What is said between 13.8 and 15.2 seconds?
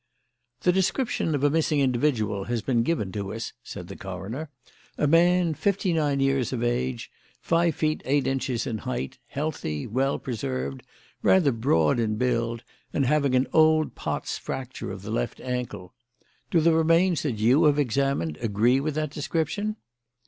Pott's fracture of the